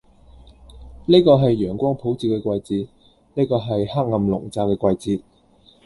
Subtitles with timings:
[1.05, 2.87] 呢個係陽光普照嘅季節，
[3.35, 5.21] 呢個係黑暗籠罩嘅季節，